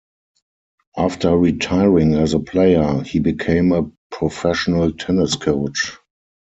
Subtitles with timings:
[0.97, 5.93] After retiring as a player, he became a professional tennis coach.